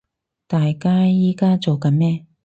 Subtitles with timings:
[0.47, 2.25] 大家依家做緊咩